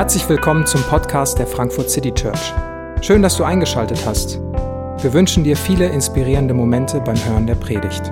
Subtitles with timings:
[0.00, 2.54] Herzlich willkommen zum Podcast der Frankfurt City Church.
[3.02, 4.38] Schön, dass du eingeschaltet hast.
[4.38, 8.06] Wir wünschen dir viele inspirierende Momente beim Hören der Predigt.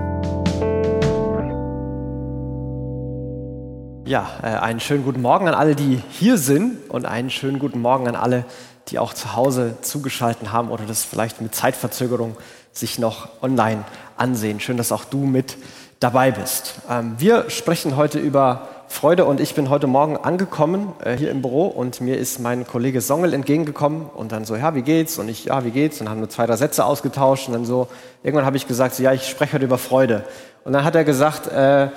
[4.04, 7.80] Ja, äh, einen schönen guten Morgen an alle, die hier sind und einen schönen guten
[7.80, 8.44] Morgen an alle,
[8.88, 12.36] die auch zu Hause zugeschaltet haben oder das vielleicht mit Zeitverzögerung
[12.70, 13.84] sich noch online
[14.18, 14.60] ansehen.
[14.60, 15.56] Schön, dass auch du mit
[16.00, 16.80] dabei bist.
[16.90, 21.42] Ähm, wir sprechen heute über Freude und ich bin heute Morgen angekommen äh, hier im
[21.42, 25.18] Büro und mir ist mein Kollege Songel entgegengekommen und dann so, ja, wie geht's?
[25.18, 26.00] Und ich, ja, wie geht's?
[26.00, 27.88] Und haben nur zwei, drei Sätze ausgetauscht und dann so,
[28.22, 30.24] irgendwann habe ich gesagt, so, ja, ich spreche heute über Freude.
[30.64, 31.88] Und dann hat er gesagt, äh,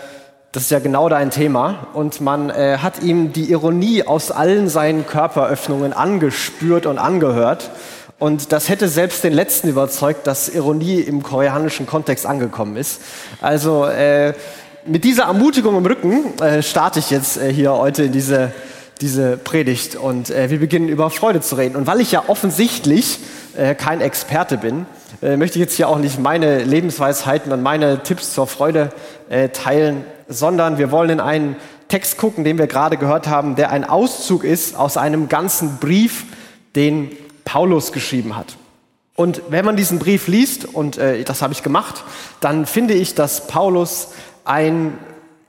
[0.51, 1.87] das ist ja genau dein Thema.
[1.93, 7.71] Und man äh, hat ihm die Ironie aus allen seinen Körperöffnungen angespürt und angehört.
[8.19, 13.01] Und das hätte selbst den Letzten überzeugt, dass Ironie im koreanischen Kontext angekommen ist.
[13.41, 14.33] Also äh,
[14.85, 18.51] mit dieser Ermutigung im Rücken äh, starte ich jetzt äh, hier heute in diese,
[18.99, 21.75] diese Predigt und äh, wir beginnen über Freude zu reden.
[21.75, 23.19] Und weil ich ja offensichtlich
[23.55, 24.85] äh, kein Experte bin,
[25.21, 28.91] äh, möchte ich jetzt hier auch nicht meine Lebensweisheiten und meine Tipps zur Freude
[29.29, 31.55] äh, teilen, sondern wir wollen in einen
[31.87, 36.25] Text gucken, den wir gerade gehört haben, der ein Auszug ist aus einem ganzen Brief,
[36.75, 37.11] den
[37.43, 38.55] Paulus geschrieben hat.
[39.15, 42.05] Und wenn man diesen Brief liest, und das habe ich gemacht,
[42.39, 44.07] dann finde ich, dass Paulus
[44.45, 44.97] ein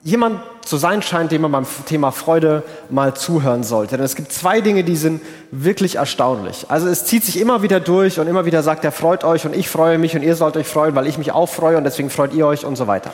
[0.05, 3.97] jemand zu sein scheint, dem man beim Thema Freude mal zuhören sollte.
[3.97, 6.67] Denn es gibt zwei Dinge, die sind wirklich erstaunlich.
[6.69, 9.55] Also es zieht sich immer wieder durch und immer wieder sagt er, freut euch und
[9.55, 12.11] ich freue mich und ihr sollt euch freuen, weil ich mich auch freue und deswegen
[12.11, 13.13] freut ihr euch und so weiter.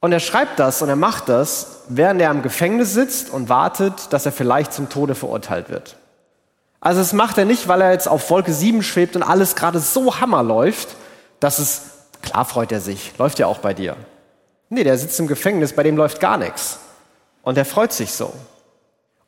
[0.00, 4.12] Und er schreibt das und er macht das, während er im Gefängnis sitzt und wartet,
[4.12, 5.96] dass er vielleicht zum Tode verurteilt wird.
[6.80, 9.78] Also es macht er nicht, weil er jetzt auf Wolke 7 schwebt und alles gerade
[9.78, 10.88] so hammer läuft,
[11.38, 11.82] dass es,
[12.20, 13.96] klar freut er sich, läuft ja auch bei dir.
[14.74, 16.78] Nee, der sitzt im Gefängnis, bei dem läuft gar nichts.
[17.42, 18.32] Und der freut sich so.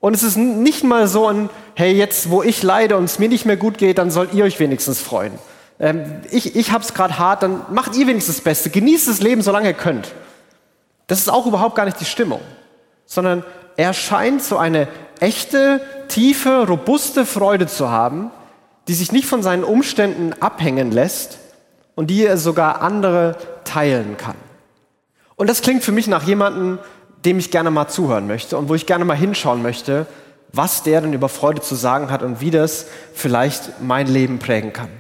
[0.01, 3.29] Und es ist nicht mal so ein, hey, jetzt wo ich leide und es mir
[3.29, 5.39] nicht mehr gut geht, dann sollt ihr euch wenigstens freuen.
[5.79, 8.71] Ähm, ich ich habe es gerade hart, dann macht ihr wenigstens das Beste.
[8.71, 10.15] Genießt das Leben, solange ihr könnt.
[11.09, 12.41] Das ist auch überhaupt gar nicht die Stimmung.
[13.05, 13.45] Sondern
[13.77, 14.89] er scheint so eine
[15.21, 18.31] echte, tiefe, robuste Freude zu haben,
[18.89, 21.37] die sich nicht von seinen Umständen abhängen lässt
[21.97, 24.37] und die er sogar andere teilen kann.
[25.37, 26.79] Und das klingt für mich nach jemandem,
[27.25, 30.07] dem ich gerne mal zuhören möchte und wo ich gerne mal hinschauen möchte,
[30.53, 34.73] was der denn über Freude zu sagen hat und wie das vielleicht mein Leben prägen
[34.73, 34.91] kann.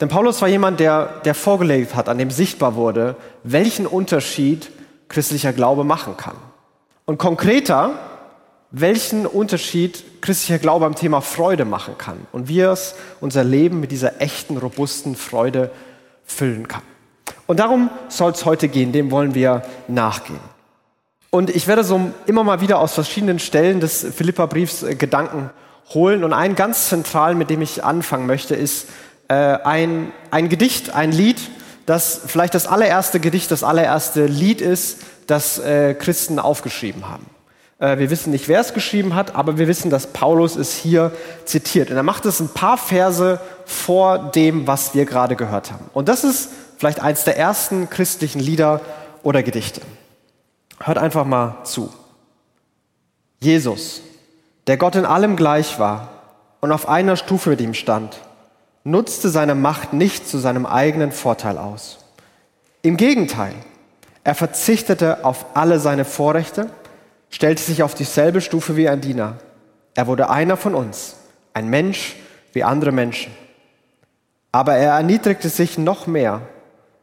[0.00, 4.70] Denn Paulus war jemand, der, der vorgelegt hat, an dem sichtbar wurde, welchen Unterschied
[5.08, 6.36] christlicher Glaube machen kann.
[7.04, 7.90] Und konkreter,
[8.70, 13.92] welchen Unterschied christlicher Glaube am Thema Freude machen kann und wie es unser Leben mit
[13.92, 15.70] dieser echten, robusten Freude
[16.24, 16.82] füllen kann.
[17.50, 20.38] Und darum soll es heute gehen, dem wollen wir nachgehen.
[21.30, 25.50] Und ich werde so immer mal wieder aus verschiedenen Stellen des Philippa-Briefs äh, Gedanken
[25.92, 26.22] holen.
[26.22, 28.86] Und einen ganz zentralen, mit dem ich anfangen möchte, ist
[29.26, 31.40] äh, ein, ein Gedicht, ein Lied,
[31.86, 37.26] das vielleicht das allererste Gedicht, das allererste Lied ist, das äh, Christen aufgeschrieben haben.
[37.80, 41.10] Äh, wir wissen nicht, wer es geschrieben hat, aber wir wissen, dass Paulus es hier
[41.46, 41.90] zitiert.
[41.90, 45.86] Und er macht es ein paar Verse vor dem, was wir gerade gehört haben.
[45.92, 46.50] Und das ist
[46.80, 48.80] vielleicht eins der ersten christlichen Lieder
[49.22, 49.82] oder Gedichte.
[50.82, 51.92] Hört einfach mal zu.
[53.38, 54.00] Jesus,
[54.66, 56.08] der Gott in allem gleich war
[56.62, 58.22] und auf einer Stufe mit ihm stand,
[58.82, 61.98] nutzte seine Macht nicht zu seinem eigenen Vorteil aus.
[62.80, 63.52] Im Gegenteil,
[64.24, 66.70] er verzichtete auf alle seine Vorrechte,
[67.28, 69.36] stellte sich auf dieselbe Stufe wie ein Diener.
[69.94, 71.16] Er wurde einer von uns,
[71.52, 72.16] ein Mensch
[72.54, 73.34] wie andere Menschen.
[74.50, 76.40] Aber er erniedrigte sich noch mehr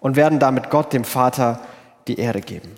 [0.00, 1.60] und werden damit Gott, dem Vater,
[2.08, 2.70] die Ehre geben.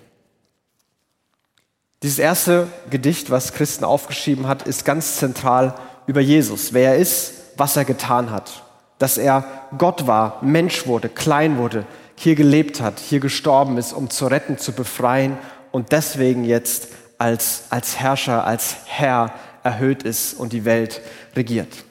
[2.03, 5.73] Dieses erste Gedicht, was Christen aufgeschrieben hat, ist ganz zentral
[6.05, 8.63] über Jesus, wer er ist, was er getan hat.
[8.99, 9.45] Dass er
[9.77, 11.85] Gott war, Mensch wurde, klein wurde,
[12.15, 15.37] hier gelebt hat, hier gestorben ist, um zu retten, zu befreien
[15.71, 19.33] und deswegen jetzt als, als Herrscher, als Herr
[19.63, 21.01] erhöht ist und die Welt
[21.35, 21.85] regiert.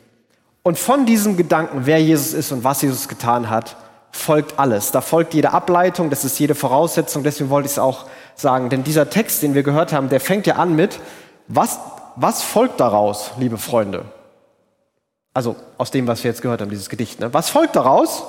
[0.62, 3.76] Und von diesem Gedanken, wer Jesus ist und was Jesus getan hat,
[4.12, 4.92] folgt alles.
[4.92, 8.04] Da folgt jede Ableitung, das ist jede Voraussetzung, deswegen wollte ich es auch
[8.36, 8.68] sagen.
[8.68, 11.00] Denn dieser Text, den wir gehört haben, der fängt ja an mit,
[11.48, 11.80] was,
[12.16, 14.04] was folgt daraus, liebe Freunde?
[15.34, 17.20] Also aus dem, was wir jetzt gehört haben, dieses Gedicht.
[17.20, 17.32] Ne?
[17.32, 18.22] Was folgt daraus?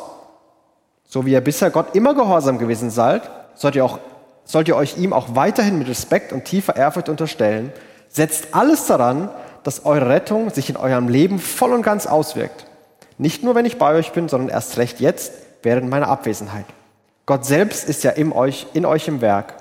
[1.05, 3.99] So wie ihr bisher Gott immer gehorsam gewesen seid, sollt ihr, auch,
[4.45, 7.73] sollt ihr euch ihm auch weiterhin mit Respekt und tiefer Ehrfurcht unterstellen.
[8.07, 9.29] Setzt alles daran,
[9.63, 12.65] dass eure Rettung sich in eurem Leben voll und ganz auswirkt.
[13.17, 15.33] Nicht nur, wenn ich bei euch bin, sondern erst recht jetzt,
[15.63, 16.65] während meiner Abwesenheit.
[17.25, 19.55] Gott selbst ist ja in euch, in euch im Werk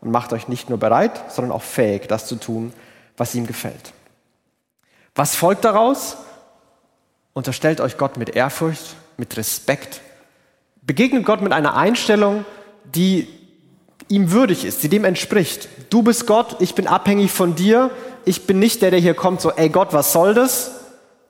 [0.00, 2.72] und macht euch nicht nur bereit, sondern auch fähig, das zu tun,
[3.16, 3.92] was ihm gefällt.
[5.14, 6.16] Was folgt daraus?
[7.32, 10.00] Unterstellt euch Gott mit Ehrfurcht, mit Respekt.
[10.82, 12.44] Begegnet Gott mit einer Einstellung,
[12.84, 13.28] die
[14.08, 15.68] ihm würdig ist, die dem entspricht.
[15.90, 17.90] Du bist Gott, ich bin abhängig von dir.
[18.24, 20.72] Ich bin nicht der, der hier kommt, so, ey Gott, was soll das?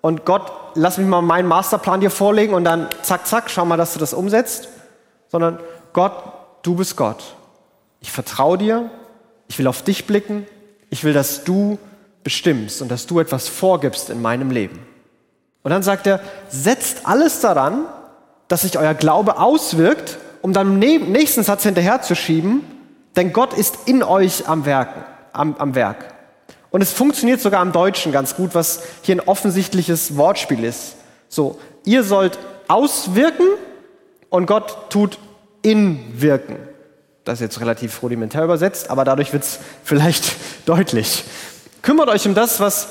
[0.00, 3.76] Und Gott, lass mich mal meinen Masterplan dir vorlegen und dann zack, zack, schau mal,
[3.76, 4.68] dass du das umsetzt.
[5.28, 5.58] Sondern
[5.92, 6.12] Gott,
[6.62, 7.36] du bist Gott.
[8.00, 8.90] Ich vertraue dir,
[9.48, 10.46] ich will auf dich blicken,
[10.90, 11.78] ich will, dass du
[12.22, 14.78] bestimmst und dass du etwas vorgibst in meinem Leben.
[15.62, 17.86] Und dann sagt er, setzt alles daran,
[18.48, 22.62] dass sich euer Glaube auswirkt, um dann nächsten Satz hinterherzuschieben,
[23.16, 26.13] denn Gott ist in euch am, Werken, am, am Werk.
[26.74, 30.96] Und es funktioniert sogar im Deutschen ganz gut, was hier ein offensichtliches Wortspiel ist.
[31.28, 32.36] So, ihr sollt
[32.66, 33.46] auswirken
[34.28, 35.20] und Gott tut
[35.62, 36.56] inwirken.
[37.22, 40.34] Das ist jetzt relativ rudimentär übersetzt, aber dadurch wird es vielleicht
[40.66, 41.22] deutlich.
[41.80, 42.88] Kümmert euch um das, was,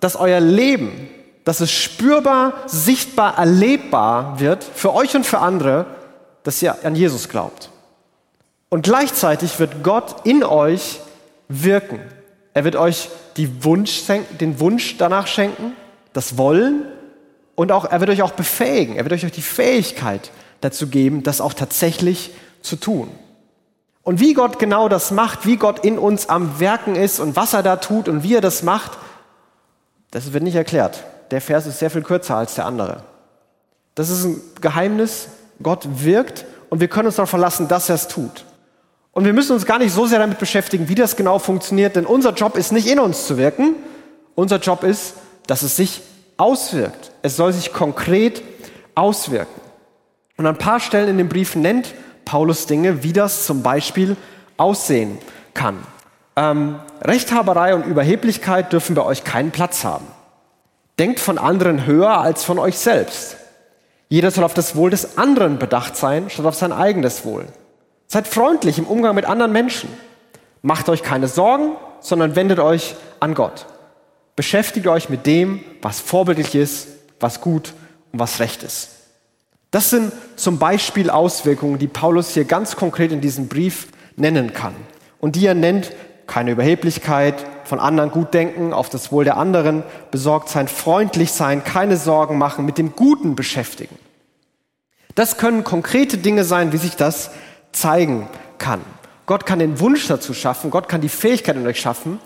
[0.00, 1.10] dass euer Leben,
[1.44, 5.84] dass es spürbar, sichtbar, erlebbar wird für euch und für andere,
[6.42, 7.68] dass ihr an Jesus glaubt.
[8.70, 11.00] Und gleichzeitig wird Gott in euch
[11.48, 12.00] wirken.
[12.56, 13.10] Er wird euch
[13.60, 14.04] Wunsch,
[14.40, 15.74] den Wunsch danach schenken,
[16.14, 16.86] das Wollen
[17.54, 18.96] und auch, er wird euch auch befähigen.
[18.96, 20.30] Er wird euch auch die Fähigkeit
[20.62, 22.30] dazu geben, das auch tatsächlich
[22.62, 23.10] zu tun.
[24.02, 27.52] Und wie Gott genau das macht, wie Gott in uns am Werken ist und was
[27.52, 28.92] er da tut und wie er das macht,
[30.10, 31.04] das wird nicht erklärt.
[31.32, 33.02] Der Vers ist sehr viel kürzer als der andere.
[33.94, 35.28] Das ist ein Geheimnis.
[35.62, 38.45] Gott wirkt und wir können uns darauf verlassen, dass er es tut.
[39.16, 42.04] Und wir müssen uns gar nicht so sehr damit beschäftigen, wie das genau funktioniert, denn
[42.04, 43.74] unser Job ist nicht in uns zu wirken.
[44.34, 45.14] Unser Job ist,
[45.46, 46.02] dass es sich
[46.36, 47.12] auswirkt.
[47.22, 48.42] Es soll sich konkret
[48.94, 49.58] auswirken.
[50.36, 51.94] Und an ein paar Stellen in dem Brief nennt
[52.26, 54.18] Paulus Dinge, wie das zum Beispiel
[54.58, 55.16] aussehen
[55.54, 55.78] kann.
[56.36, 60.04] Ähm, Rechthaberei und Überheblichkeit dürfen bei euch keinen Platz haben.
[60.98, 63.38] Denkt von anderen höher als von euch selbst.
[64.10, 67.46] Jeder soll auf das Wohl des anderen bedacht sein, statt auf sein eigenes Wohl.
[68.08, 69.90] Seid freundlich im Umgang mit anderen Menschen.
[70.62, 73.66] Macht euch keine Sorgen, sondern wendet euch an Gott.
[74.36, 76.88] Beschäftigt euch mit dem, was vorbildlich ist,
[77.20, 77.72] was gut
[78.12, 78.90] und was recht ist.
[79.70, 84.74] Das sind zum Beispiel Auswirkungen, die Paulus hier ganz konkret in diesem Brief nennen kann.
[85.18, 85.92] Und die er nennt,
[86.26, 91.64] keine Überheblichkeit, von anderen gut denken, auf das Wohl der anderen besorgt sein, freundlich sein,
[91.64, 93.96] keine Sorgen machen, mit dem Guten beschäftigen.
[95.14, 97.30] Das können konkrete Dinge sein, wie sich das
[97.76, 98.28] zeigen
[98.58, 98.80] kann.
[99.26, 102.20] Gott kann den Wunsch dazu schaffen, Gott kann die Fähigkeit in euch schaffen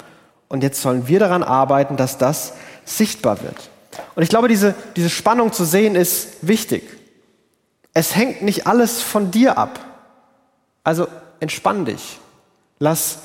[0.49, 2.55] und jetzt sollen wir daran arbeiten, dass das
[2.85, 3.71] sichtbar wird.
[4.15, 6.85] Und ich glaube, diese, diese Spannung zu sehen ist wichtig.
[7.93, 9.81] Es hängt nicht alles von dir ab.
[10.85, 11.09] Also
[11.41, 12.19] entspann dich.
[12.79, 13.19] Lass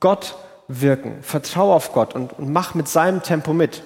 [0.00, 0.36] Gott
[0.66, 1.22] wirken.
[1.22, 3.82] Vertrau auf Gott und, und mach mit seinem Tempo mit.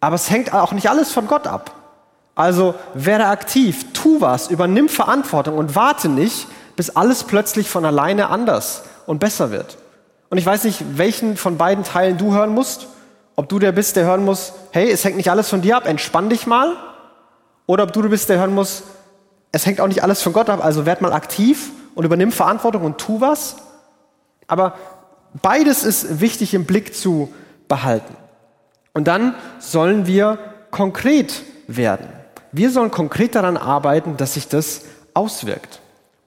[0.00, 1.74] Aber es hängt auch nicht alles von Gott ab.
[2.34, 6.46] Also werde aktiv, tu was, übernimm Verantwortung und warte nicht,
[6.80, 9.76] bis alles plötzlich von alleine anders und besser wird.
[10.30, 12.86] Und ich weiß nicht, welchen von beiden Teilen du hören musst.
[13.36, 15.86] Ob du der bist, der hören muss, hey, es hängt nicht alles von dir ab,
[15.86, 16.72] entspann dich mal.
[17.66, 18.84] Oder ob du der bist, der hören muss,
[19.52, 22.84] es hängt auch nicht alles von Gott ab, also werd mal aktiv und übernimm Verantwortung
[22.84, 23.56] und tu was.
[24.46, 24.72] Aber
[25.42, 27.30] beides ist wichtig im Blick zu
[27.68, 28.16] behalten.
[28.94, 30.38] Und dann sollen wir
[30.70, 32.08] konkret werden.
[32.52, 34.80] Wir sollen konkret daran arbeiten, dass sich das
[35.12, 35.79] auswirkt.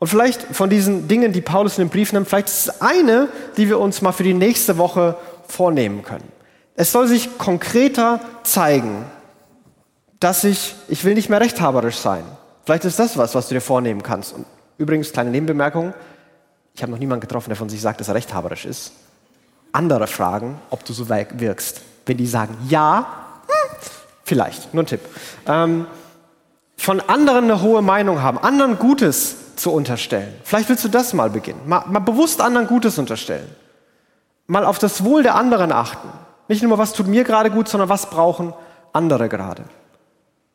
[0.03, 3.29] Und vielleicht von diesen Dingen, die Paulus in den Brief nimmt, vielleicht ist es eine,
[3.55, 5.15] die wir uns mal für die nächste Woche
[5.47, 6.29] vornehmen können.
[6.75, 9.05] Es soll sich konkreter zeigen,
[10.19, 12.25] dass ich, ich will nicht mehr rechthaberisch sein.
[12.65, 14.33] Vielleicht ist das was, was du dir vornehmen kannst.
[14.33, 14.45] Und
[14.77, 15.93] übrigens, kleine Nebenbemerkung,
[16.75, 18.91] ich habe noch niemanden getroffen, der von sich sagt, dass er rechthaberisch ist.
[19.71, 21.79] Andere fragen, ob du so wirkst.
[22.05, 23.77] Wenn die sagen ja, hm,
[24.25, 24.99] vielleicht, nur ein Tipp.
[25.47, 25.87] Ähm,
[26.77, 30.33] von anderen eine hohe Meinung haben, anderen Gutes zu unterstellen.
[30.43, 31.61] Vielleicht willst du das mal beginnen.
[31.65, 33.47] Mal, mal bewusst anderen Gutes unterstellen.
[34.47, 36.09] Mal auf das Wohl der anderen achten.
[36.47, 38.53] Nicht nur, was tut mir gerade gut, sondern was brauchen
[38.91, 39.63] andere gerade.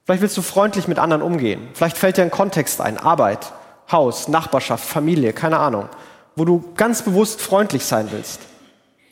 [0.05, 1.69] Vielleicht willst du freundlich mit anderen umgehen.
[1.75, 3.53] Vielleicht fällt dir ein Kontext ein, Arbeit,
[3.91, 5.89] Haus, Nachbarschaft, Familie, keine Ahnung,
[6.37, 8.41] wo du ganz bewusst freundlich sein willst.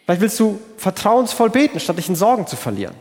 [0.05, 2.95] Vielleicht willst du vertrauensvoll beten, statt dich in Sorgen zu verlieren.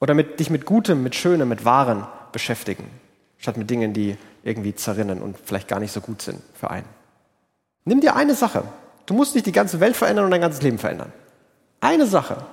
[0.00, 2.84] Oder mit, dich mit Gutem, mit Schönem, mit Wahren beschäftigen,
[3.38, 6.88] statt mit Dingen, die irgendwie zerrinnen und vielleicht gar nicht so gut sind für einen.
[7.84, 8.64] Nimm dir eine Sache.
[9.06, 11.12] Du musst nicht die ganze Welt verändern und dein ganzes Leben verändern.
[11.80, 12.44] Eine Sache,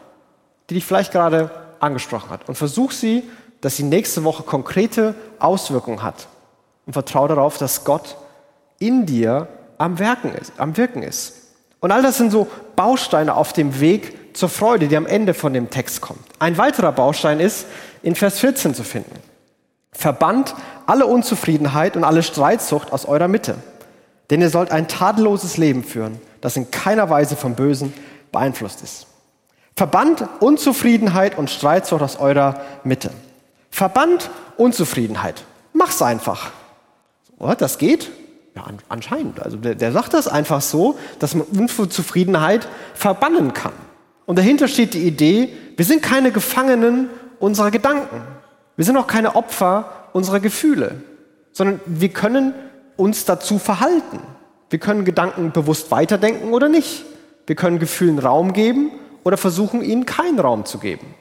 [0.70, 2.48] die dich vielleicht gerade angesprochen hat.
[2.48, 3.24] Und versuch sie,
[3.62, 6.28] dass sie nächste Woche konkrete Auswirkungen hat.
[6.86, 8.18] Und vertraue darauf, dass Gott
[8.80, 11.34] in dir am Werken ist, am Wirken ist.
[11.80, 15.54] Und all das sind so Bausteine auf dem Weg zur Freude, die am Ende von
[15.54, 16.22] dem Text kommt.
[16.40, 17.66] Ein weiterer Baustein ist
[18.02, 19.16] in Vers 14 zu finden.
[19.91, 20.55] Verbannt
[20.86, 23.55] alle Unzufriedenheit und alle Streitsucht aus eurer Mitte.
[24.29, 27.93] Denn ihr sollt ein tadelloses Leben führen, das in keiner Weise vom Bösen
[28.31, 29.08] beeinflusst ist.
[29.75, 33.12] Verbannt Unzufriedenheit und Streitsucht aus eurer Mitte.
[33.72, 35.43] Verbannt Unzufriedenheit.
[35.74, 36.51] Mach's einfach.
[37.38, 38.12] Oh, das geht?
[38.55, 39.41] Ja, anscheinend.
[39.41, 43.72] Also der, der sagt das einfach so, dass man Unzufriedenheit verbannen kann.
[44.25, 48.22] Und dahinter steht die Idee, wir sind keine Gefangenen unserer Gedanken.
[48.80, 51.04] Wir sind auch keine Opfer unserer Gefühle,
[51.52, 52.54] sondern wir können
[52.96, 54.22] uns dazu verhalten.
[54.70, 57.04] Wir können Gedanken bewusst weiterdenken oder nicht.
[57.46, 58.92] Wir können Gefühlen Raum geben
[59.26, 61.14] oder versuchen, ihnen keinen Raum zu geben.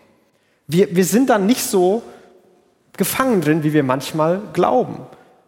[0.68, 2.02] Wir, wir sind dann nicht so
[2.96, 5.00] gefangen drin, wie wir manchmal glauben.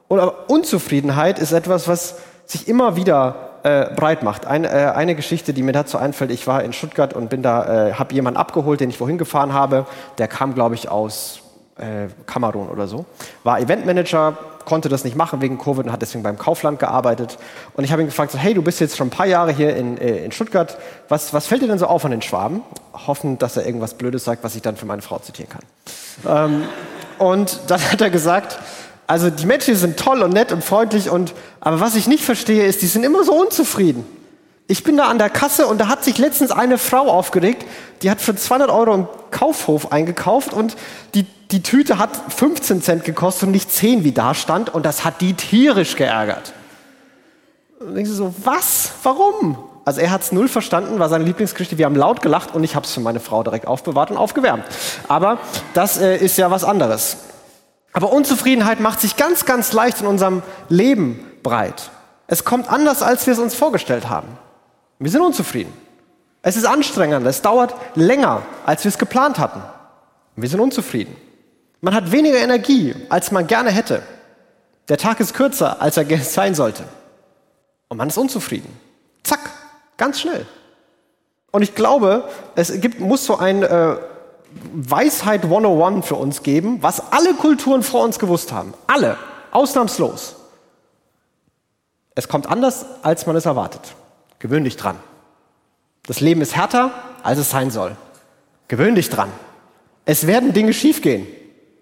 [0.08, 4.48] Und Unzufriedenheit ist etwas, was sich immer wieder äh, breit macht.
[4.48, 7.90] Ein, äh, eine Geschichte, die mir dazu einfällt, ich war in Stuttgart und bin da,
[7.90, 9.86] äh, habe jemanden abgeholt, den ich wohin gefahren habe.
[10.18, 11.42] Der kam, glaube ich, aus
[11.80, 13.06] äh, Kamerun oder so.
[13.44, 17.38] War Eventmanager, konnte das nicht machen wegen Covid und hat deswegen beim Kaufland gearbeitet.
[17.74, 19.74] Und ich habe ihn gefragt, so, hey, du bist jetzt schon ein paar Jahre hier
[19.76, 20.76] in, äh, in Stuttgart.
[21.08, 22.62] Was, was fällt dir denn so auf an den Schwaben?
[23.06, 26.52] Hoffen, dass er irgendwas Blödes sagt, was ich dann für meine Frau zitieren kann.
[26.52, 26.62] ähm,
[27.18, 28.58] und dann hat er gesagt,
[29.06, 32.64] also die Menschen sind toll und nett und freundlich und aber was ich nicht verstehe
[32.64, 34.06] ist, die sind immer so unzufrieden.
[34.68, 37.66] Ich bin da an der Kasse und da hat sich letztens eine Frau aufgeregt,
[38.02, 40.76] die hat für 200 Euro im Kaufhof eingekauft und
[41.14, 45.04] die, die Tüte hat 15 Cent gekostet und nicht 10 wie da stand und das
[45.04, 46.52] hat die tierisch geärgert.
[47.80, 48.92] Und denkst du so, was?
[49.02, 49.58] Warum?
[49.84, 51.78] Also er hat es null verstanden, war seine Lieblingsgeschichte.
[51.78, 54.64] Wir haben laut gelacht und ich habe es für meine Frau direkt aufbewahrt und aufgewärmt.
[55.08, 55.38] Aber
[55.74, 57.16] das äh, ist ja was anderes.
[57.92, 61.90] Aber Unzufriedenheit macht sich ganz, ganz leicht in unserem Leben breit.
[62.26, 64.28] Es kommt anders, als wir es uns vorgestellt haben.
[64.98, 65.72] Wir sind unzufrieden.
[66.42, 69.62] Es ist anstrengender, es dauert länger, als wir es geplant hatten.
[70.36, 71.16] Wir sind unzufrieden.
[71.80, 74.02] Man hat weniger Energie, als man gerne hätte.
[74.88, 76.84] Der Tag ist kürzer, als er sein sollte.
[77.88, 78.76] Und man ist unzufrieden.
[79.22, 79.50] Zack,
[79.96, 80.46] ganz schnell.
[81.52, 83.96] Und ich glaube, es gibt, muss so ein äh,
[84.72, 88.74] Weisheit 101 für uns geben, was alle Kulturen vor uns gewusst haben.
[88.86, 89.16] Alle,
[89.50, 90.36] ausnahmslos.
[92.14, 93.94] Es kommt anders, als man es erwartet.
[94.38, 94.96] Gewöhn dich dran.
[96.06, 96.90] Das Leben ist härter,
[97.22, 97.96] als es sein soll.
[98.68, 99.30] Gewöhn dich dran.
[100.04, 101.26] Es werden Dinge schiefgehen.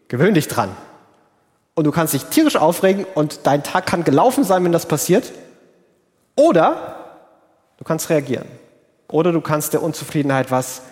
[0.08, 0.74] Gewöhn dich dran.
[1.74, 5.32] Und du kannst dich tierisch aufregen und dein Tag kann gelaufen sein, wenn das passiert.
[6.34, 6.96] Oder
[7.76, 8.48] du kannst reagieren.
[9.06, 10.82] Oder du kannst der Unzufriedenheit was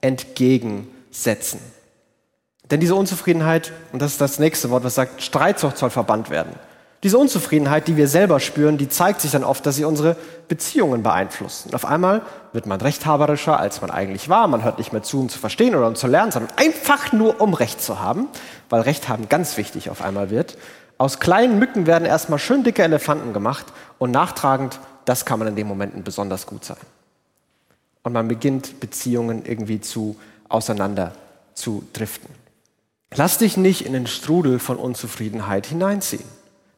[0.00, 1.60] entgegen setzen.
[2.70, 6.52] Denn diese Unzufriedenheit, und das ist das nächste Wort, was sagt, Streitsucht soll verbannt werden.
[7.02, 10.16] Diese Unzufriedenheit, die wir selber spüren, die zeigt sich dann oft, dass sie unsere
[10.48, 11.66] Beziehungen beeinflusst.
[11.66, 12.22] Und auf einmal
[12.52, 14.48] wird man rechthaberischer, als man eigentlich war.
[14.48, 17.40] Man hört nicht mehr zu, um zu verstehen oder um zu lernen, sondern einfach nur,
[17.40, 18.28] um Recht zu haben,
[18.70, 20.56] weil Recht haben ganz wichtig auf einmal wird.
[20.98, 23.66] Aus kleinen Mücken werden erstmal schön dicke Elefanten gemacht
[23.98, 26.78] und nachtragend, das kann man in den Momenten besonders gut sein.
[28.02, 30.16] Und man beginnt Beziehungen irgendwie zu
[30.48, 31.12] auseinander
[31.54, 32.30] zu driften.
[33.14, 36.24] Lass dich nicht in den Strudel von Unzufriedenheit hineinziehen.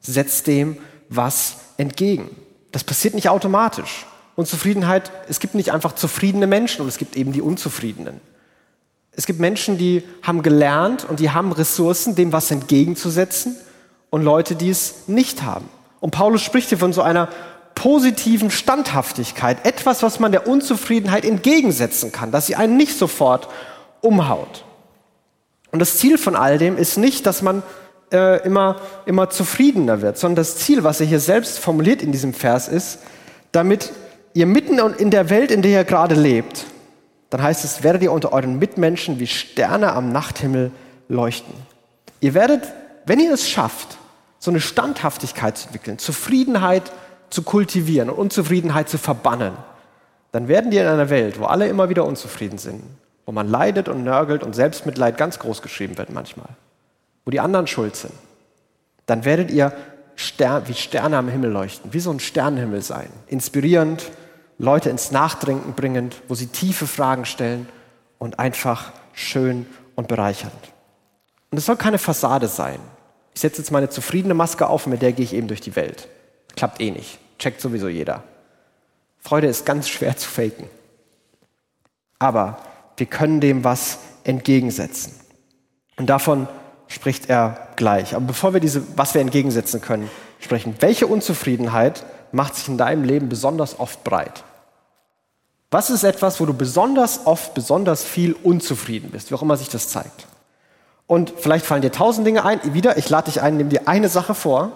[0.00, 0.78] Setz dem
[1.08, 2.30] was entgegen.
[2.72, 4.06] Das passiert nicht automatisch.
[4.36, 8.20] Unzufriedenheit, es gibt nicht einfach zufriedene Menschen und es gibt eben die Unzufriedenen.
[9.12, 13.56] Es gibt Menschen, die haben gelernt und die haben Ressourcen, dem was entgegenzusetzen
[14.10, 15.68] und Leute, die es nicht haben.
[15.98, 17.28] Und Paulus spricht hier von so einer
[17.74, 23.48] positiven Standhaftigkeit, etwas, was man der Unzufriedenheit entgegensetzen kann, dass sie einen nicht sofort
[24.00, 24.64] umhaut.
[25.70, 27.62] Und das Ziel von all dem ist nicht, dass man
[28.12, 32.34] äh, immer, immer zufriedener wird, sondern das Ziel, was er hier selbst formuliert in diesem
[32.34, 33.00] Vers ist,
[33.52, 33.92] damit
[34.34, 36.66] ihr mitten in der Welt, in der ihr gerade lebt,
[37.30, 40.70] dann heißt es, werdet ihr unter euren Mitmenschen wie Sterne am Nachthimmel
[41.08, 41.54] leuchten.
[42.20, 42.62] Ihr werdet,
[43.06, 43.98] wenn ihr es schafft,
[44.38, 46.92] so eine Standhaftigkeit zu entwickeln, Zufriedenheit
[47.30, 49.52] zu kultivieren und Unzufriedenheit zu verbannen,
[50.32, 52.82] dann werden die in einer Welt, wo alle immer wieder unzufrieden sind,
[53.26, 56.48] wo man leidet und nörgelt und Selbstmitleid ganz groß geschrieben wird manchmal,
[57.28, 58.14] wo die anderen schuld sind,
[59.04, 59.74] dann werdet ihr
[60.16, 64.10] Stern, wie Sterne am Himmel leuchten, wie so ein Sternenhimmel sein, inspirierend
[64.56, 67.68] Leute ins Nachdenken bringend, wo sie tiefe Fragen stellen
[68.16, 70.54] und einfach schön und bereichernd.
[71.50, 72.80] Und es soll keine Fassade sein.
[73.34, 75.76] Ich setze jetzt meine zufriedene Maske auf und mit der gehe ich eben durch die
[75.76, 76.08] Welt.
[76.56, 77.18] Klappt eh nicht.
[77.38, 78.22] Checkt sowieso jeder.
[79.18, 80.64] Freude ist ganz schwer zu faken.
[82.18, 82.56] Aber
[82.96, 85.12] wir können dem was entgegensetzen.
[85.98, 86.48] Und davon
[86.88, 88.14] spricht er gleich.
[88.14, 93.04] Aber bevor wir diese, was wir entgegensetzen können, sprechen, welche Unzufriedenheit macht sich in deinem
[93.04, 94.44] Leben besonders oft breit?
[95.70, 99.68] Was ist etwas, wo du besonders oft, besonders viel unzufrieden bist, wie auch immer sich
[99.68, 100.26] das zeigt?
[101.06, 102.60] Und vielleicht fallen dir tausend Dinge ein.
[102.74, 104.72] Wieder, ich lade dich ein, nimm dir eine Sache vor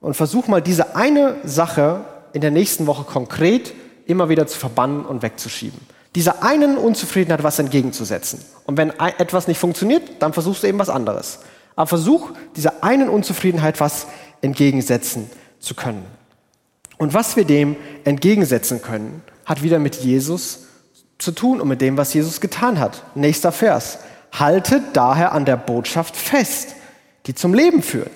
[0.00, 3.72] und versuch mal diese eine Sache in der nächsten Woche konkret
[4.06, 5.80] immer wieder zu verbannen und wegzuschieben.
[6.14, 8.40] Dieser einen Unzufriedenheit was entgegenzusetzen.
[8.64, 11.40] Und wenn etwas nicht funktioniert, dann versuchst du eben was anderes.
[11.76, 14.06] Aber versuch, dieser einen Unzufriedenheit was
[14.40, 16.04] entgegensetzen zu können.
[16.98, 20.66] Und was wir dem entgegensetzen können, hat wieder mit Jesus
[21.18, 23.02] zu tun und mit dem, was Jesus getan hat.
[23.14, 23.98] Nächster Vers.
[24.32, 26.74] Haltet daher an der Botschaft fest,
[27.26, 28.12] die zum Leben führt.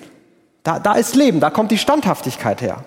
[0.63, 2.83] Da, da ist Leben, da kommt die Standhaftigkeit her.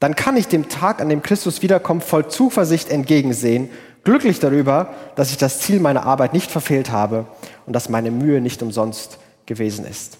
[0.00, 3.70] Dann kann ich dem Tag, an dem Christus wiederkommt, voll Zuversicht entgegensehen,
[4.06, 7.26] glücklich darüber, dass ich das Ziel meiner Arbeit nicht verfehlt habe
[7.66, 10.18] und dass meine Mühe nicht umsonst gewesen ist.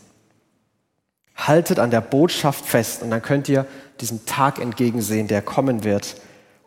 [1.37, 3.65] Haltet an der Botschaft fest und dann könnt ihr
[4.01, 6.17] diesem Tag entgegensehen, der kommen wird,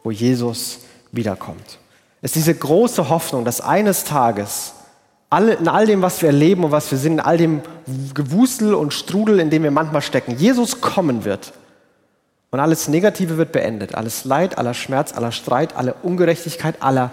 [0.01, 0.79] wo Jesus
[1.11, 1.79] wiederkommt.
[2.21, 4.73] Es ist diese große Hoffnung, dass eines Tages
[5.59, 7.61] in all dem, was wir erleben und was wir sind, in all dem
[8.13, 11.51] Gewusel und Strudel, in dem wir manchmal stecken, Jesus kommen wird.
[12.51, 13.95] Und alles Negative wird beendet.
[13.95, 17.11] Alles Leid, aller Schmerz, aller Streit, alle Ungerechtigkeit, aller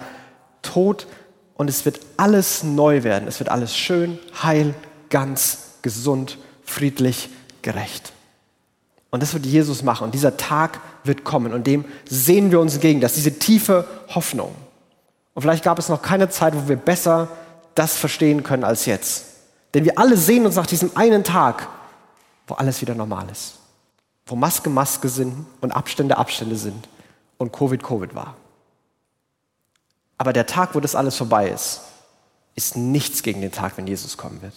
[0.62, 1.06] Tod.
[1.54, 3.28] Und es wird alles neu werden.
[3.28, 4.74] Es wird alles schön, heil,
[5.10, 7.28] ganz, gesund, friedlich,
[7.62, 8.12] gerecht.
[9.10, 10.04] Und das wird Jesus machen.
[10.04, 11.52] Und dieser Tag wird kommen.
[11.52, 13.00] Und dem sehen wir uns entgegen.
[13.00, 14.54] Das ist diese tiefe Hoffnung.
[15.34, 17.28] Und vielleicht gab es noch keine Zeit, wo wir besser
[17.74, 19.26] das verstehen können als jetzt.
[19.74, 21.68] Denn wir alle sehen uns nach diesem einen Tag,
[22.46, 23.58] wo alles wieder normal ist.
[24.26, 26.88] Wo Maske Maske sind und Abstände Abstände sind
[27.38, 28.36] und Covid Covid war.
[30.18, 31.82] Aber der Tag, wo das alles vorbei ist,
[32.54, 34.54] ist nichts gegen den Tag, wenn Jesus kommen wird.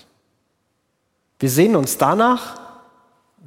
[1.39, 2.59] Wir sehen uns danach,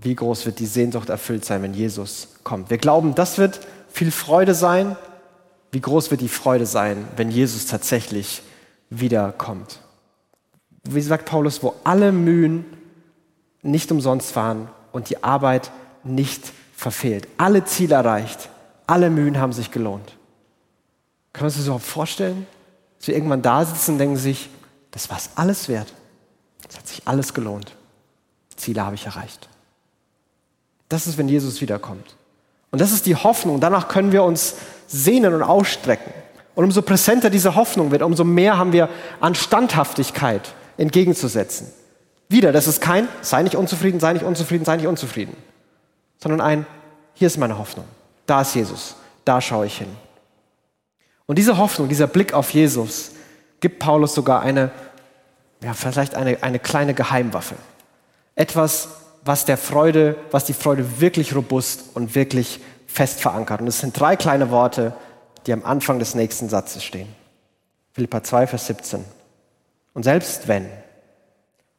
[0.00, 2.70] wie groß wird die Sehnsucht erfüllt sein, wenn Jesus kommt.
[2.70, 4.96] Wir glauben, das wird viel Freude sein.
[5.70, 8.42] Wie groß wird die Freude sein, wenn Jesus tatsächlich
[8.90, 9.80] wiederkommt.
[10.84, 12.64] Wie sagt Paulus, wo alle Mühen
[13.62, 15.70] nicht umsonst waren und die Arbeit
[16.04, 17.28] nicht verfehlt.
[17.36, 18.48] Alle Ziele erreicht,
[18.86, 20.16] alle Mühen haben sich gelohnt.
[21.32, 22.46] Können wir uns das überhaupt vorstellen?
[22.98, 24.50] Dass wir irgendwann da sitzen und denken sich,
[24.90, 25.92] das war es alles wert.
[26.68, 27.74] Es hat sich alles gelohnt.
[28.56, 29.48] Ziele habe ich erreicht.
[30.88, 32.16] Das ist, wenn Jesus wiederkommt.
[32.70, 33.60] Und das ist die Hoffnung.
[33.60, 34.54] Danach können wir uns
[34.86, 36.12] sehnen und ausstrecken.
[36.54, 38.88] Und umso präsenter diese Hoffnung wird, umso mehr haben wir
[39.20, 41.68] an Standhaftigkeit entgegenzusetzen.
[42.28, 45.36] Wieder, das ist kein, sei nicht unzufrieden, sei nicht unzufrieden, sei nicht unzufrieden,
[46.22, 46.66] sondern ein,
[47.14, 47.84] hier ist meine Hoffnung,
[48.26, 49.88] da ist Jesus, da schaue ich hin.
[51.26, 53.10] Und diese Hoffnung, dieser Blick auf Jesus,
[53.58, 54.70] gibt Paulus sogar eine,
[55.62, 57.56] ja, vielleicht eine, eine kleine Geheimwaffe.
[58.36, 58.88] Etwas,
[59.24, 63.60] was der Freude, was die Freude wirklich robust und wirklich fest verankert.
[63.60, 64.94] Und es sind drei kleine Worte,
[65.46, 67.08] die am Anfang des nächsten Satzes stehen.
[67.92, 69.04] Philippa 2, Vers 17.
[69.94, 70.68] Und selbst wenn,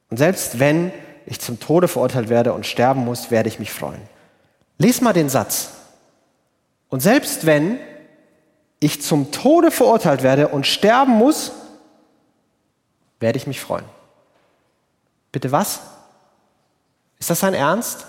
[0.09, 0.91] und selbst wenn
[1.25, 4.01] ich zum Tode verurteilt werde und sterben muss, werde ich mich freuen.
[4.77, 5.69] Lies mal den Satz.
[6.89, 7.79] Und selbst wenn
[8.79, 11.51] ich zum Tode verurteilt werde und sterben muss,
[13.19, 13.85] werde ich mich freuen.
[15.31, 15.81] Bitte was?
[17.19, 18.05] Ist das sein Ernst?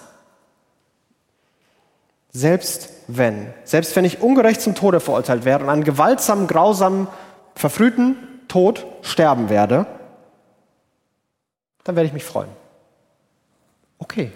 [2.33, 7.07] Selbst wenn, selbst wenn ich ungerecht zum Tode verurteilt werde und einen gewaltsamen, grausamen,
[7.55, 8.17] verfrühten
[8.49, 9.87] Tod sterben werde,
[11.85, 12.51] dann werde ich mich freuen.
[13.99, 14.33] Okay.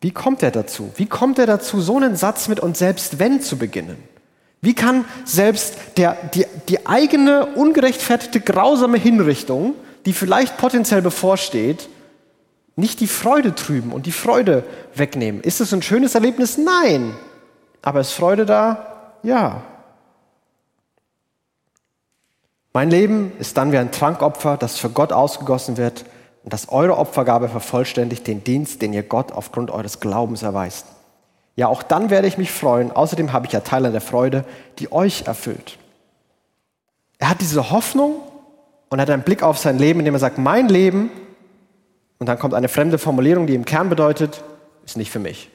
[0.00, 0.92] Wie kommt er dazu?
[0.96, 3.96] Wie kommt er dazu, so einen Satz mit und selbst wenn zu beginnen?
[4.60, 11.88] Wie kann selbst der, die, die eigene ungerechtfertigte, grausame Hinrichtung, die vielleicht potenziell bevorsteht,
[12.76, 15.40] nicht die Freude trüben und die Freude wegnehmen.
[15.40, 16.58] Ist es ein schönes Erlebnis?
[16.58, 17.16] Nein.
[17.80, 19.12] Aber ist Freude da?
[19.22, 19.62] Ja.
[22.74, 26.04] Mein Leben ist dann wie ein Trankopfer, das für Gott ausgegossen wird
[26.46, 30.86] und dass eure Opfergabe vervollständigt den Dienst, den ihr Gott aufgrund eures Glaubens erweist.
[31.56, 32.92] Ja, auch dann werde ich mich freuen.
[32.92, 34.44] Außerdem habe ich ja Teil an der Freude,
[34.78, 35.76] die euch erfüllt.
[37.18, 38.20] Er hat diese Hoffnung
[38.90, 41.10] und hat einen Blick auf sein Leben, indem er sagt, mein Leben
[42.20, 44.44] und dann kommt eine fremde Formulierung, die im Kern bedeutet,
[44.84, 45.50] ist nicht für mich.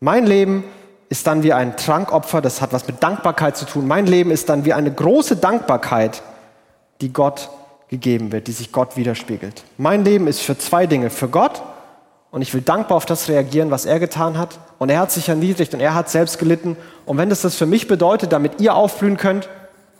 [0.00, 0.64] Mein Leben
[1.08, 3.88] ist dann wie ein Trankopfer, das hat was mit Dankbarkeit zu tun.
[3.88, 6.22] Mein Leben ist dann wie eine große Dankbarkeit,
[7.00, 7.48] die Gott
[7.92, 9.64] gegeben wird, die sich Gott widerspiegelt.
[9.76, 11.62] Mein Leben ist für zwei Dinge, für Gott
[12.30, 14.58] und ich will dankbar auf das reagieren, was er getan hat.
[14.78, 16.78] Und er hat sich erniedrigt und er hat selbst gelitten.
[17.04, 19.50] Und wenn das das für mich bedeutet, damit ihr aufblühen könnt,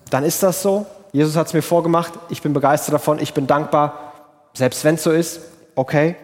[0.09, 0.87] dann ist das so.
[1.13, 2.15] Jesus hat es mir vorgemacht.
[2.31, 3.19] Ich bin begeistert davon.
[3.19, 4.15] Ich bin dankbar.
[4.55, 5.41] Selbst wenn es so ist,
[5.75, 6.17] okay.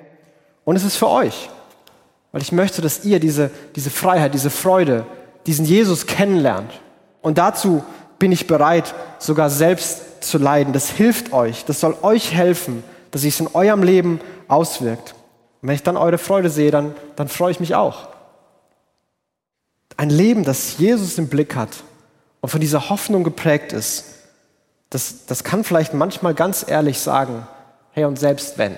[0.64, 1.50] Und es ist für euch.
[2.33, 5.04] Weil ich möchte, dass ihr diese, diese Freiheit, diese Freude,
[5.46, 6.72] diesen Jesus kennenlernt.
[7.20, 7.85] Und dazu
[8.18, 10.72] bin ich bereit, sogar selbst zu leiden.
[10.72, 11.64] Das hilft euch.
[11.64, 15.14] Das soll euch helfen, dass sich es in eurem Leben auswirkt.
[15.61, 18.09] Und wenn ich dann eure Freude sehe, dann, dann freue ich mich auch.
[19.96, 21.70] Ein Leben, das Jesus im Blick hat
[22.40, 24.04] und von dieser Hoffnung geprägt ist,
[24.90, 27.46] das, das kann vielleicht manchmal ganz ehrlich sagen,
[27.90, 28.76] hey, und selbst wenn.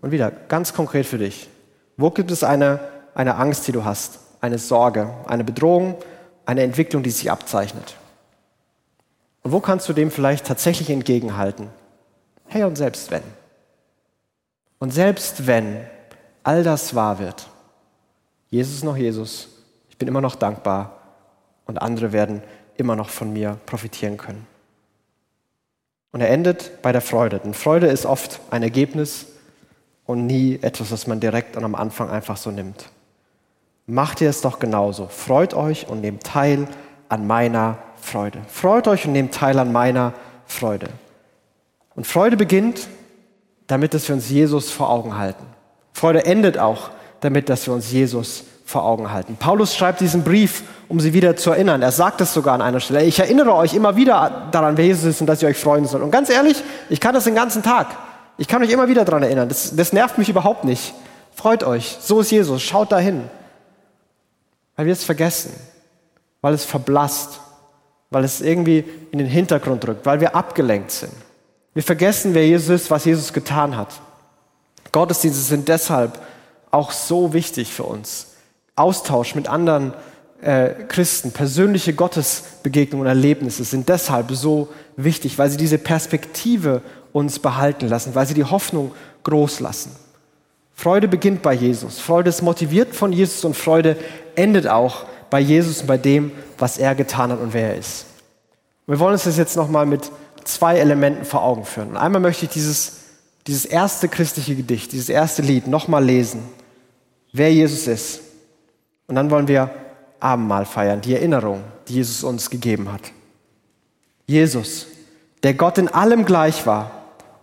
[0.00, 1.48] Und wieder, ganz konkret für dich.
[1.96, 2.80] Wo gibt es eine,
[3.14, 4.18] eine Angst, die du hast?
[4.40, 5.96] Eine Sorge, eine Bedrohung,
[6.50, 7.94] eine Entwicklung, die sich abzeichnet?
[9.42, 11.68] Und wo kannst du dem vielleicht tatsächlich entgegenhalten?
[12.46, 13.22] Hey, und selbst wenn.
[14.80, 15.84] Und selbst wenn
[16.42, 17.46] all das wahr wird,
[18.48, 19.48] Jesus noch Jesus,
[19.90, 20.98] ich bin immer noch dankbar
[21.66, 22.42] und andere werden
[22.76, 24.44] immer noch von mir profitieren können.
[26.10, 27.38] Und er endet bei der Freude.
[27.38, 29.26] Denn Freude ist oft ein Ergebnis
[30.04, 32.90] und nie etwas, was man direkt und am Anfang einfach so nimmt.
[33.90, 35.08] Macht ihr es doch genauso.
[35.08, 36.68] Freut euch und nehmt teil
[37.08, 38.38] an meiner Freude.
[38.48, 40.12] Freut euch und nehmt teil an meiner
[40.46, 40.86] Freude.
[41.96, 42.88] Und Freude beginnt
[43.66, 45.44] damit, dass wir uns Jesus vor Augen halten.
[45.92, 49.36] Freude endet auch damit, dass wir uns Jesus vor Augen halten.
[49.38, 51.82] Paulus schreibt diesen Brief, um sie wieder zu erinnern.
[51.82, 53.02] Er sagt es sogar an einer Stelle.
[53.04, 56.04] Ich erinnere euch immer wieder daran, wer Jesus ist und dass ihr euch freuen sollt.
[56.04, 57.88] Und ganz ehrlich, ich kann das den ganzen Tag.
[58.38, 59.48] Ich kann euch immer wieder daran erinnern.
[59.48, 60.94] Das, das nervt mich überhaupt nicht.
[61.34, 61.98] Freut euch.
[62.00, 62.62] So ist Jesus.
[62.62, 63.24] Schaut dahin.
[64.80, 65.52] Weil wir es vergessen.
[66.40, 67.40] Weil es verblasst.
[68.08, 70.06] Weil es irgendwie in den Hintergrund rückt.
[70.06, 71.12] Weil wir abgelenkt sind.
[71.74, 74.00] Wir vergessen, wer Jesus ist, was Jesus getan hat.
[74.90, 76.18] Gottesdienste sind deshalb
[76.70, 78.28] auch so wichtig für uns.
[78.74, 79.92] Austausch mit anderen
[80.40, 86.80] äh, Christen, persönliche Gottesbegegnungen und Erlebnisse sind deshalb so wichtig, weil sie diese Perspektive
[87.12, 88.92] uns behalten lassen, weil sie die Hoffnung
[89.24, 89.94] groß lassen.
[90.80, 91.98] Freude beginnt bei Jesus.
[91.98, 93.98] Freude ist motiviert von Jesus und Freude
[94.34, 98.06] endet auch bei Jesus und bei dem, was er getan hat und wer er ist.
[98.86, 100.10] wir wollen uns das jetzt nochmal mit
[100.44, 101.98] zwei Elementen vor Augen führen.
[101.98, 102.92] Einmal möchte ich dieses,
[103.46, 106.42] dieses erste christliche Gedicht, dieses erste Lied nochmal lesen,
[107.30, 108.22] wer Jesus ist.
[109.06, 109.68] Und dann wollen wir
[110.18, 113.02] Abendmahl feiern, die Erinnerung, die Jesus uns gegeben hat.
[114.26, 114.86] Jesus,
[115.42, 116.90] der Gott in allem gleich war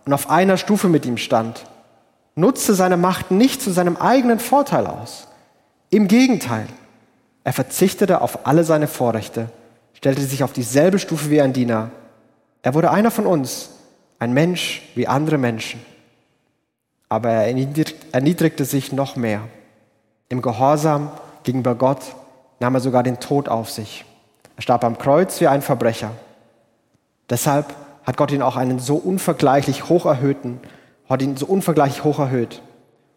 [0.06, 1.64] und auf einer Stufe mit ihm stand,
[2.38, 5.28] nutzte seine Macht nicht zu seinem eigenen Vorteil aus.
[5.90, 6.66] Im Gegenteil,
[7.44, 9.50] er verzichtete auf alle seine Vorrechte,
[9.94, 11.90] stellte sich auf dieselbe Stufe wie ein Diener
[12.62, 13.70] er wurde einer von uns,
[14.18, 15.80] ein Mensch wie andere Menschen.
[17.08, 17.46] Aber er
[18.12, 19.40] erniedrigte sich noch mehr.
[20.28, 21.10] Im Gehorsam
[21.44, 22.02] gegenüber Gott
[22.60, 24.04] nahm er sogar den Tod auf sich.
[24.56, 26.10] Er starb am Kreuz wie ein Verbrecher.
[27.30, 27.74] Deshalb
[28.04, 30.60] hat Gott ihn auch einen so unvergleichlich hoch erhöhten,
[31.08, 32.62] hat ihn so unvergleichlich hoch erhöht.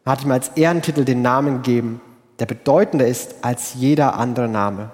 [0.05, 2.01] Er hat ihm als Ehrentitel den Namen gegeben,
[2.39, 4.91] der bedeutender ist als jeder andere Name.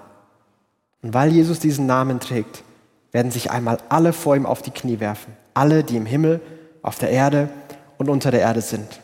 [1.02, 2.64] Und weil Jesus diesen Namen trägt,
[3.12, 5.34] werden sich einmal alle vor ihm auf die Knie werfen.
[5.54, 6.40] Alle, die im Himmel,
[6.82, 7.48] auf der Erde
[7.96, 9.00] und unter der Erde sind.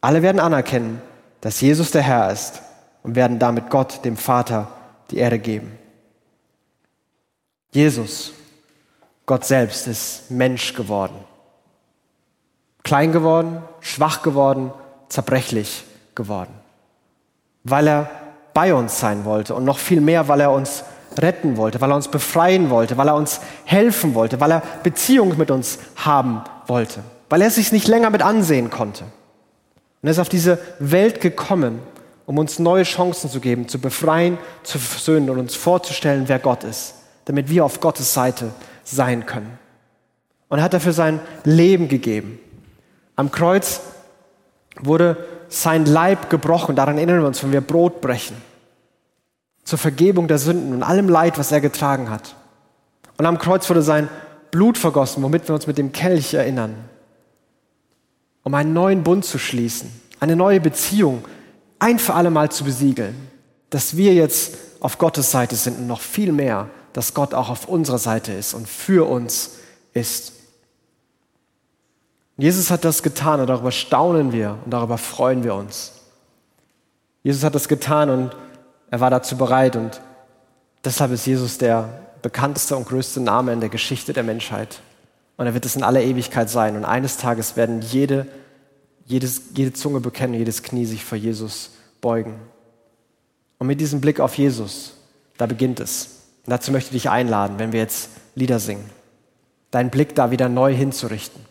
[0.00, 1.02] Alle werden anerkennen,
[1.40, 2.62] dass Jesus der Herr ist
[3.02, 4.68] und werden damit Gott, dem Vater,
[5.10, 5.72] die Erde geben.
[7.72, 8.32] Jesus,
[9.26, 11.14] Gott selbst, ist Mensch geworden.
[12.90, 14.72] Klein geworden, schwach geworden,
[15.08, 15.84] zerbrechlich
[16.16, 16.52] geworden.
[17.62, 18.10] Weil er
[18.52, 20.82] bei uns sein wollte und noch viel mehr, weil er uns
[21.16, 25.38] retten wollte, weil er uns befreien wollte, weil er uns helfen wollte, weil er Beziehung
[25.38, 29.04] mit uns haben wollte, weil er sich nicht länger mit ansehen konnte.
[29.04, 31.78] Und er ist auf diese Welt gekommen,
[32.26, 36.64] um uns neue Chancen zu geben, zu befreien, zu versöhnen und uns vorzustellen, wer Gott
[36.64, 36.94] ist,
[37.26, 38.50] damit wir auf Gottes Seite
[38.82, 39.60] sein können.
[40.48, 42.39] Und er hat dafür sein Leben gegeben.
[43.20, 43.82] Am Kreuz
[44.80, 46.74] wurde sein Leib gebrochen.
[46.74, 48.34] Daran erinnern wir uns, wenn wir Brot brechen
[49.62, 52.34] zur Vergebung der Sünden und allem Leid, was er getragen hat.
[53.18, 54.08] Und am Kreuz wurde sein
[54.50, 56.74] Blut vergossen, womit wir uns mit dem Kelch erinnern,
[58.42, 61.22] um einen neuen Bund zu schließen, eine neue Beziehung
[61.78, 63.14] ein für alle Mal zu besiegeln,
[63.68, 67.68] dass wir jetzt auf Gottes Seite sind und noch viel mehr, dass Gott auch auf
[67.68, 69.56] unserer Seite ist und für uns
[69.92, 70.39] ist.
[72.40, 75.92] Jesus hat das getan und darüber staunen wir und darüber freuen wir uns.
[77.22, 78.30] Jesus hat das getan und
[78.90, 80.00] Er war dazu bereit und
[80.84, 84.80] deshalb ist Jesus der bekannteste und größte Name in der Geschichte der Menschheit.
[85.36, 86.76] Und er wird es in aller Ewigkeit sein.
[86.76, 88.26] Und eines Tages werden jede,
[89.06, 92.34] jedes, jede Zunge bekennen, jedes Knie sich vor Jesus beugen.
[93.58, 94.94] Und mit diesem Blick auf Jesus,
[95.38, 96.24] da beginnt es.
[96.46, 98.84] Und dazu möchte ich dich einladen, wenn wir jetzt Lieder singen,
[99.70, 101.49] deinen Blick da wieder neu hinzurichten,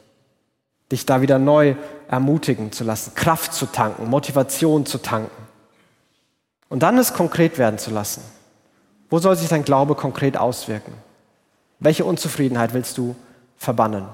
[0.91, 1.75] dich da wieder neu
[2.07, 5.31] ermutigen zu lassen, Kraft zu tanken, Motivation zu tanken.
[6.69, 8.21] Und dann es konkret werden zu lassen.
[9.09, 10.93] Wo soll sich dein Glaube konkret auswirken?
[11.79, 13.15] Welche Unzufriedenheit willst du
[13.57, 14.05] verbannen?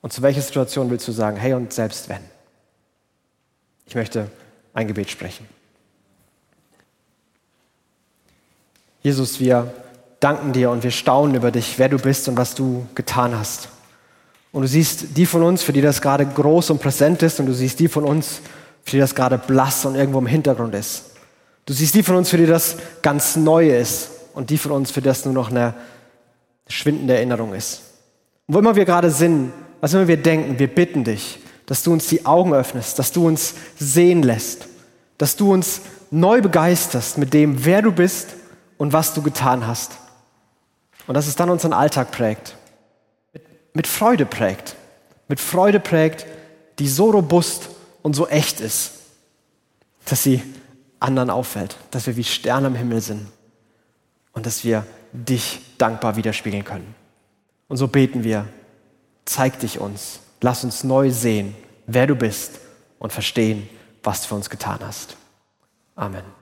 [0.00, 2.22] Und zu welcher Situation willst du sagen, hey und selbst wenn?
[3.86, 4.30] Ich möchte
[4.74, 5.46] ein Gebet sprechen.
[9.02, 9.72] Jesus, wir
[10.20, 13.68] danken dir und wir staunen über dich, wer du bist und was du getan hast.
[14.52, 17.46] Und du siehst die von uns, für die das gerade groß und präsent ist, und
[17.46, 18.40] du siehst die von uns,
[18.84, 21.04] für die das gerade blass und irgendwo im Hintergrund ist.
[21.64, 24.90] Du siehst die von uns, für die das ganz neu ist, und die von uns,
[24.90, 25.74] für das nur noch eine
[26.68, 27.82] schwindende Erinnerung ist.
[28.46, 31.92] Und wo immer wir gerade sind, was immer wir denken, wir bitten dich, dass du
[31.92, 34.66] uns die Augen öffnest, dass du uns sehen lässt,
[35.18, 38.28] dass du uns neu begeisterst mit dem, wer du bist
[38.78, 39.92] und was du getan hast.
[41.06, 42.56] Und dass es dann unseren Alltag prägt,
[43.74, 44.76] mit, Freude prägt,
[45.28, 46.26] mit Freude prägt,
[46.78, 47.68] die so robust
[48.02, 48.92] und so echt ist,
[50.04, 50.42] dass sie
[51.00, 53.26] anderen auffällt, dass wir wie Sterne am Himmel sind
[54.32, 56.94] und dass wir dich dankbar widerspiegeln können.
[57.68, 58.46] Und so beten wir,
[59.24, 61.54] zeig dich uns, lass uns neu sehen,
[61.86, 62.60] wer du bist
[62.98, 63.68] und verstehen,
[64.02, 65.16] was du für uns getan hast.
[65.94, 66.41] Amen.